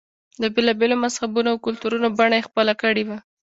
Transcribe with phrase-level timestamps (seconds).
[0.41, 3.17] د بېلا بېلو مذهبونو او کلتورونو بڼه یې خپله کړې وه.